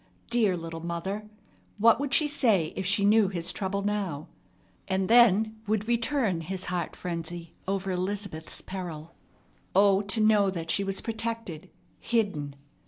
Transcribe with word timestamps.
Dear 0.31 0.57
little 0.57 0.79
mother! 0.83 1.29
What 1.77 1.99
would 1.99 2.11
she 2.11 2.25
say 2.27 2.73
if 2.75 2.87
she 2.87 3.05
knew 3.05 3.27
his 3.27 3.51
trouble 3.53 3.83
now? 3.83 4.29
And 4.87 5.07
then 5.09 5.61
would 5.67 5.87
return 5.87 6.41
his 6.41 6.65
heart 6.73 6.95
frenzy 6.95 7.53
over 7.67 7.91
Elizabeth's 7.91 8.61
peril. 8.61 9.13
O 9.75 10.01
to 10.01 10.19
know 10.19 10.49
that 10.49 10.71
she 10.71 10.83
was 10.83 11.01
protected, 11.01 11.69
hidden! 11.99 12.55